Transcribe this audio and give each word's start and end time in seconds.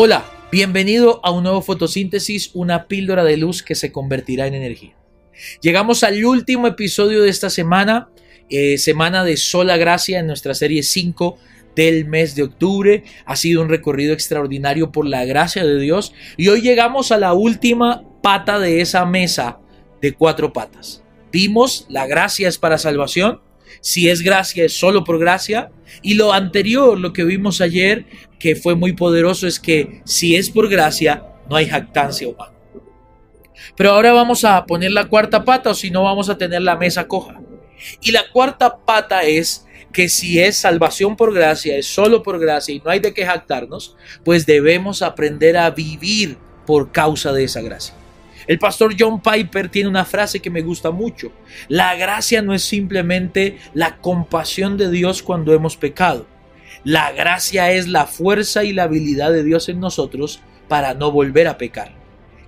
Hola, 0.00 0.24
bienvenido 0.52 1.18
a 1.24 1.32
un 1.32 1.42
nuevo 1.42 1.60
fotosíntesis, 1.60 2.52
una 2.54 2.86
píldora 2.86 3.24
de 3.24 3.36
luz 3.36 3.64
que 3.64 3.74
se 3.74 3.90
convertirá 3.90 4.46
en 4.46 4.54
energía. 4.54 4.94
Llegamos 5.60 6.04
al 6.04 6.24
último 6.24 6.68
episodio 6.68 7.20
de 7.20 7.30
esta 7.30 7.50
semana, 7.50 8.08
eh, 8.48 8.78
semana 8.78 9.24
de 9.24 9.36
sola 9.36 9.76
gracia 9.76 10.20
en 10.20 10.28
nuestra 10.28 10.54
serie 10.54 10.84
5 10.84 11.36
del 11.74 12.04
mes 12.04 12.36
de 12.36 12.44
octubre. 12.44 13.02
Ha 13.26 13.34
sido 13.34 13.60
un 13.60 13.68
recorrido 13.68 14.12
extraordinario 14.12 14.92
por 14.92 15.04
la 15.04 15.24
gracia 15.24 15.64
de 15.64 15.80
Dios 15.80 16.14
y 16.36 16.46
hoy 16.46 16.60
llegamos 16.60 17.10
a 17.10 17.18
la 17.18 17.32
última 17.32 18.04
pata 18.22 18.60
de 18.60 18.80
esa 18.80 19.04
mesa 19.04 19.58
de 20.00 20.12
cuatro 20.14 20.52
patas. 20.52 21.02
Vimos 21.32 21.86
la 21.88 22.06
gracia 22.06 22.46
es 22.46 22.56
para 22.58 22.78
salvación, 22.78 23.40
si 23.80 24.08
es 24.08 24.22
gracia 24.22 24.64
es 24.64 24.72
solo 24.72 25.04
por 25.04 25.18
gracia. 25.18 25.70
Y 26.02 26.14
lo 26.14 26.32
anterior, 26.32 26.98
lo 26.98 27.12
que 27.12 27.24
vimos 27.24 27.60
ayer, 27.60 28.06
que 28.38 28.56
fue 28.56 28.74
muy 28.74 28.92
poderoso, 28.92 29.46
es 29.46 29.58
que 29.58 30.02
si 30.04 30.36
es 30.36 30.50
por 30.50 30.68
gracia, 30.68 31.24
no 31.48 31.56
hay 31.56 31.66
jactancia 31.66 32.28
humana. 32.28 32.52
Pero 33.76 33.92
ahora 33.92 34.12
vamos 34.12 34.44
a 34.44 34.64
poner 34.66 34.92
la 34.92 35.08
cuarta 35.08 35.44
pata 35.44 35.70
o 35.70 35.74
si 35.74 35.90
no 35.90 36.02
vamos 36.02 36.28
a 36.28 36.38
tener 36.38 36.62
la 36.62 36.76
mesa 36.76 37.06
coja. 37.06 37.40
Y 38.00 38.12
la 38.12 38.30
cuarta 38.30 38.78
pata 38.84 39.22
es 39.22 39.66
que 39.92 40.08
si 40.08 40.38
es 40.38 40.56
salvación 40.56 41.16
por 41.16 41.32
gracia, 41.32 41.76
es 41.76 41.86
solo 41.86 42.22
por 42.22 42.38
gracia 42.38 42.74
y 42.74 42.80
no 42.80 42.90
hay 42.90 43.00
de 43.00 43.14
qué 43.14 43.24
jactarnos, 43.24 43.96
pues 44.24 44.46
debemos 44.46 45.02
aprender 45.02 45.56
a 45.56 45.70
vivir 45.70 46.38
por 46.66 46.92
causa 46.92 47.32
de 47.32 47.44
esa 47.44 47.62
gracia. 47.62 47.94
El 48.48 48.58
pastor 48.58 48.94
John 48.98 49.20
Piper 49.20 49.68
tiene 49.68 49.90
una 49.90 50.06
frase 50.06 50.40
que 50.40 50.48
me 50.48 50.62
gusta 50.62 50.90
mucho. 50.90 51.30
La 51.68 51.94
gracia 51.96 52.40
no 52.40 52.54
es 52.54 52.62
simplemente 52.62 53.58
la 53.74 53.98
compasión 53.98 54.78
de 54.78 54.90
Dios 54.90 55.22
cuando 55.22 55.52
hemos 55.52 55.76
pecado. 55.76 56.26
La 56.82 57.12
gracia 57.12 57.70
es 57.72 57.88
la 57.88 58.06
fuerza 58.06 58.64
y 58.64 58.72
la 58.72 58.84
habilidad 58.84 59.32
de 59.32 59.44
Dios 59.44 59.68
en 59.68 59.80
nosotros 59.80 60.40
para 60.66 60.94
no 60.94 61.12
volver 61.12 61.46
a 61.46 61.58
pecar. 61.58 61.92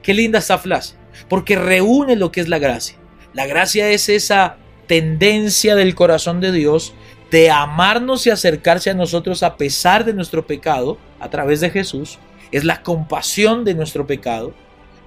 Qué 0.00 0.14
linda 0.14 0.38
esta 0.38 0.58
frase, 0.58 0.94
porque 1.28 1.56
reúne 1.56 2.14
lo 2.14 2.30
que 2.30 2.42
es 2.42 2.48
la 2.48 2.60
gracia. 2.60 2.96
La 3.34 3.46
gracia 3.46 3.90
es 3.90 4.08
esa 4.08 4.56
tendencia 4.86 5.74
del 5.74 5.96
corazón 5.96 6.40
de 6.40 6.52
Dios 6.52 6.94
de 7.32 7.50
amarnos 7.50 8.24
y 8.26 8.30
acercarse 8.30 8.90
a 8.90 8.94
nosotros 8.94 9.42
a 9.42 9.56
pesar 9.56 10.04
de 10.04 10.14
nuestro 10.14 10.46
pecado 10.46 10.96
a 11.18 11.28
través 11.28 11.60
de 11.60 11.70
Jesús. 11.70 12.20
Es 12.52 12.62
la 12.62 12.84
compasión 12.84 13.64
de 13.64 13.74
nuestro 13.74 14.06
pecado 14.06 14.54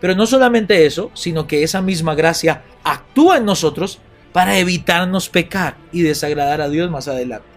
pero 0.01 0.15
no 0.15 0.25
solamente 0.25 0.85
eso, 0.85 1.11
sino 1.13 1.47
que 1.47 1.63
esa 1.63 1.81
misma 1.81 2.15
gracia 2.15 2.63
actúa 2.83 3.37
en 3.37 3.45
nosotros 3.45 3.99
para 4.33 4.57
evitarnos 4.57 5.29
pecar 5.29 5.77
y 5.93 6.01
desagradar 6.01 6.59
a 6.59 6.69
Dios 6.69 6.91
más 6.91 7.07
adelante. 7.07 7.47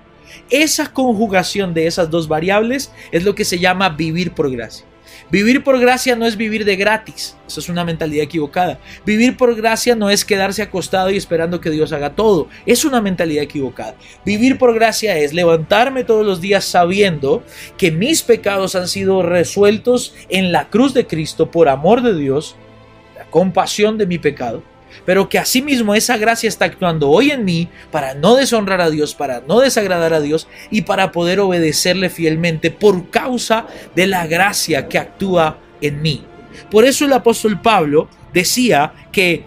Esa 0.51 0.93
conjugación 0.93 1.75
de 1.75 1.87
esas 1.87 2.11
dos 2.11 2.29
variables 2.29 2.93
es 3.11 3.25
lo 3.25 3.35
que 3.35 3.45
se 3.45 3.59
llama 3.59 3.89
vivir 3.89 4.33
por 4.33 4.51
gracia. 4.51 4.85
Vivir 5.31 5.65
por 5.65 5.79
gracia 5.79 6.17
no 6.17 6.27
es 6.27 6.37
vivir 6.37 6.65
de 6.65 6.77
gratis, 6.77 7.37
eso 7.47 7.61
es 7.61 7.69
una 7.69 7.85
mentalidad 7.85 8.25
equivocada. 8.25 8.79
Vivir 9.05 9.37
por 9.37 9.55
gracia 9.55 9.95
no 9.95 10.11
es 10.11 10.25
quedarse 10.25 10.63
acostado 10.63 11.11
y 11.11 11.17
esperando 11.17 11.61
que 11.61 11.71
Dios 11.71 11.93
haga 11.93 12.15
todo, 12.15 12.49
es 12.67 12.85
una 12.85 13.01
mentalidad 13.01 13.45
equivocada. 13.45 13.97
Vivir 14.25 14.59
por 14.59 14.75
gracia 14.75 15.17
es 15.19 15.33
levantarme 15.33 16.05
todos 16.05 16.27
los 16.27 16.41
días 16.41 16.65
sabiendo 16.65 17.43
que 17.77 17.91
mis 17.91 18.23
pecados 18.23 18.75
han 18.75 18.89
sido 18.89 19.23
resueltos 19.23 20.15
en 20.29 20.53
la 20.53 20.69
cruz 20.69 20.95
de 20.95 21.07
Cristo 21.07 21.51
por 21.51 21.69
amor 21.69 22.03
de 22.03 22.17
Dios, 22.17 22.57
la 23.17 23.25
compasión 23.27 23.99
de 23.99 24.07
mi 24.07 24.19
pecado 24.19 24.63
pero 25.05 25.29
que 25.29 25.39
asimismo 25.39 25.95
esa 25.95 26.17
gracia 26.17 26.49
está 26.49 26.65
actuando 26.65 27.11
hoy 27.11 27.31
en 27.31 27.45
mí 27.45 27.69
para 27.91 28.15
no 28.15 28.35
deshonrar 28.35 28.81
a 28.81 28.91
Dios, 28.91 29.15
para 29.15 29.43
no 29.47 29.61
desagradar 29.61 30.15
a 30.15 30.21
Dios 30.21 30.49
y 30.71 30.83
para 30.83 31.13
poder 31.13 31.41
obedecerle 31.41 32.11
fielmente 32.11 32.71
por 32.71 33.11
causa 33.11 33.67
de 33.95 34.07
la 34.07 34.27
gracia 34.27 34.89
que 34.89 34.99
actúa 34.99 35.59
en 35.81 36.03
mí. 36.03 36.25
Por 36.71 36.85
eso 36.85 37.05
el 37.05 37.13
apóstol 37.13 37.61
Pablo 37.61 38.09
decía 38.33 38.93
que 39.13 39.45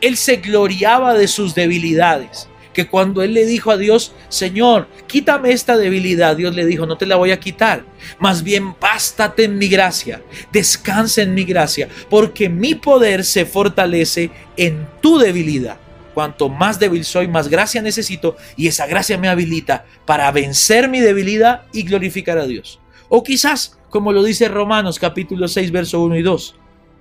él 0.00 0.16
se 0.16 0.36
gloriaba 0.36 1.14
de 1.14 1.28
sus 1.28 1.54
debilidades 1.54 2.49
que 2.80 2.88
cuando 2.88 3.22
él 3.22 3.34
le 3.34 3.44
dijo 3.44 3.70
a 3.70 3.76
Dios, 3.76 4.14
Señor, 4.30 4.88
quítame 5.06 5.52
esta 5.52 5.76
debilidad, 5.76 6.34
Dios 6.34 6.54
le 6.54 6.64
dijo, 6.64 6.86
no 6.86 6.96
te 6.96 7.04
la 7.04 7.16
voy 7.16 7.30
a 7.30 7.38
quitar, 7.38 7.84
más 8.18 8.42
bien 8.42 8.74
bástate 8.80 9.44
en 9.44 9.58
mi 9.58 9.68
gracia, 9.68 10.22
descansa 10.50 11.20
en 11.20 11.34
mi 11.34 11.44
gracia, 11.44 11.90
porque 12.08 12.48
mi 12.48 12.74
poder 12.74 13.24
se 13.24 13.44
fortalece 13.44 14.30
en 14.56 14.88
tu 15.02 15.18
debilidad. 15.18 15.78
Cuanto 16.14 16.48
más 16.48 16.78
débil 16.78 17.04
soy, 17.04 17.28
más 17.28 17.48
gracia 17.48 17.82
necesito 17.82 18.36
y 18.56 18.66
esa 18.66 18.86
gracia 18.86 19.18
me 19.18 19.28
habilita 19.28 19.84
para 20.06 20.30
vencer 20.32 20.88
mi 20.88 21.00
debilidad 21.00 21.64
y 21.74 21.82
glorificar 21.82 22.38
a 22.38 22.46
Dios. 22.46 22.80
O 23.10 23.22
quizás, 23.22 23.78
como 23.90 24.10
lo 24.10 24.22
dice 24.22 24.48
Romanos 24.48 24.98
capítulo 24.98 25.48
6, 25.48 25.70
verso 25.70 26.00
1 26.00 26.16
y 26.16 26.22
2. 26.22 26.56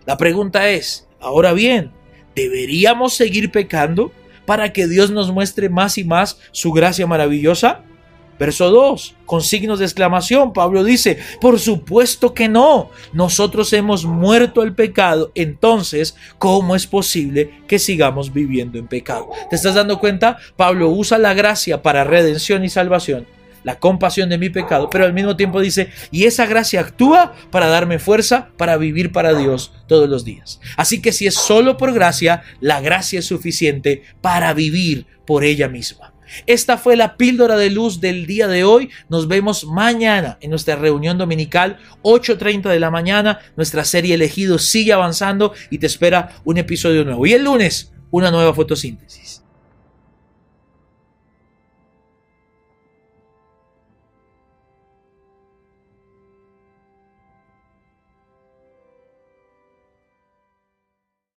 La 0.05 0.17
pregunta 0.17 0.69
es, 0.69 1.07
ahora 1.21 1.53
bien, 1.53 1.91
¿deberíamos 2.35 3.13
seguir 3.13 3.49
pecando? 3.49 4.11
Para 4.49 4.73
que 4.73 4.87
Dios 4.87 5.11
nos 5.11 5.31
muestre 5.31 5.69
más 5.69 5.99
y 5.99 6.03
más 6.03 6.39
su 6.51 6.71
gracia 6.71 7.05
maravillosa? 7.05 7.83
Verso 8.39 8.71
2, 8.71 9.15
con 9.27 9.43
signos 9.43 9.77
de 9.77 9.85
exclamación, 9.85 10.53
Pablo 10.53 10.83
dice, 10.83 11.19
por 11.39 11.59
supuesto 11.59 12.33
que 12.33 12.47
no, 12.49 12.89
nosotros 13.13 13.71
hemos 13.73 14.05
muerto 14.05 14.61
al 14.61 14.73
pecado, 14.73 15.31
entonces, 15.35 16.15
¿cómo 16.39 16.75
es 16.75 16.87
posible 16.87 17.61
que 17.67 17.77
sigamos 17.77 18.33
viviendo 18.33 18.79
en 18.79 18.87
pecado? 18.87 19.29
¿Te 19.51 19.55
estás 19.55 19.75
dando 19.75 19.99
cuenta? 19.99 20.39
Pablo 20.55 20.89
usa 20.89 21.19
la 21.19 21.35
gracia 21.35 21.83
para 21.83 22.03
redención 22.03 22.63
y 22.63 22.69
salvación 22.69 23.27
la 23.63 23.79
compasión 23.79 24.29
de 24.29 24.37
mi 24.37 24.49
pecado, 24.49 24.89
pero 24.89 25.05
al 25.05 25.13
mismo 25.13 25.35
tiempo 25.35 25.61
dice, 25.61 25.89
y 26.11 26.25
esa 26.25 26.45
gracia 26.45 26.81
actúa 26.81 27.33
para 27.51 27.67
darme 27.67 27.99
fuerza 27.99 28.49
para 28.57 28.77
vivir 28.77 29.11
para 29.11 29.33
Dios 29.33 29.73
todos 29.87 30.09
los 30.09 30.25
días. 30.25 30.59
Así 30.77 31.01
que 31.01 31.11
si 31.11 31.27
es 31.27 31.35
solo 31.35 31.77
por 31.77 31.93
gracia, 31.93 32.43
la 32.59 32.81
gracia 32.81 33.19
es 33.19 33.25
suficiente 33.25 34.03
para 34.21 34.53
vivir 34.53 35.05
por 35.25 35.43
ella 35.43 35.67
misma. 35.67 36.13
Esta 36.45 36.77
fue 36.77 36.95
la 36.95 37.17
píldora 37.17 37.57
de 37.57 37.69
luz 37.69 38.01
del 38.01 38.25
día 38.25 38.47
de 38.47 38.63
hoy. 38.63 38.89
Nos 39.09 39.27
vemos 39.27 39.65
mañana 39.65 40.37
en 40.41 40.51
nuestra 40.51 40.75
reunión 40.75 41.17
dominical, 41.17 41.79
8.30 42.03 42.69
de 42.69 42.79
la 42.79 42.91
mañana. 42.91 43.39
Nuestra 43.55 43.83
serie 43.83 44.15
elegido 44.15 44.59
sigue 44.59 44.93
avanzando 44.93 45.53
y 45.69 45.79
te 45.79 45.87
espera 45.87 46.35
un 46.43 46.57
episodio 46.57 47.03
nuevo. 47.03 47.25
Y 47.25 47.33
el 47.33 47.43
lunes, 47.43 47.91
una 48.11 48.31
nueva 48.31 48.53
fotosíntesis. 48.53 49.43